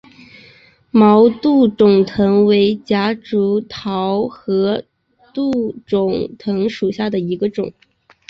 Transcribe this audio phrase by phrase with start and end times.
[0.89, 4.83] 毛杜仲藤为夹竹桃科
[5.31, 7.71] 杜仲藤属下的一个种。